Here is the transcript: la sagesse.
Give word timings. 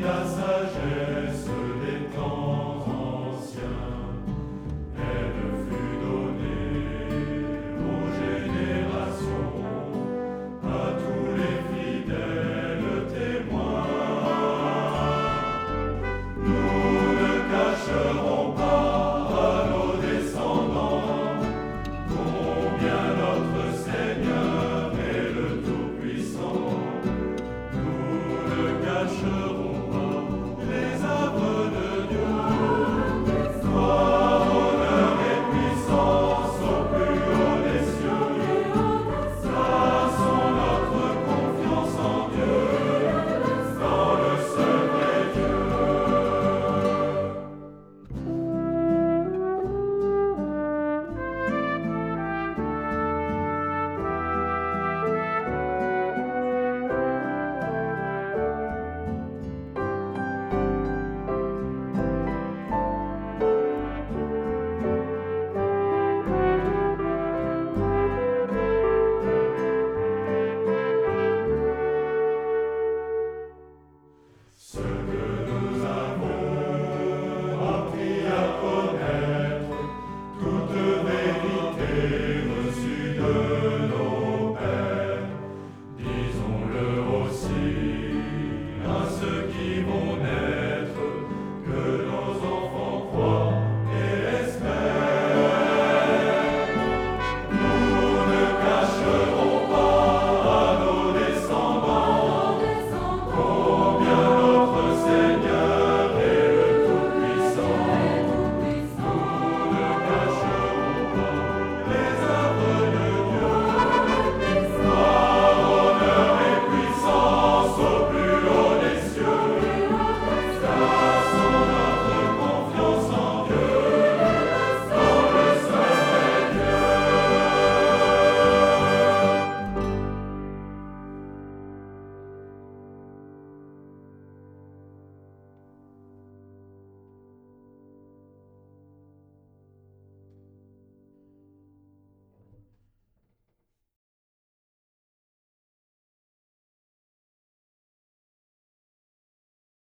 la 0.00 0.24
sagesse. 0.24 1.01